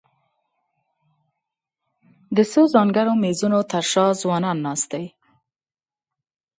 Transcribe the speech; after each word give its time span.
د 2.35 2.37
څو 2.51 2.61
ځانګړو 2.73 3.13
مېزونو 3.23 3.59
تر 3.71 3.83
شا 3.91 4.05
ځوانان 4.21 4.57
ناست 4.65 4.87
دي. 4.97 5.05